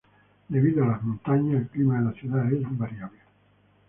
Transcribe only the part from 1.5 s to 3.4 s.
el clima de la ciudad es variable.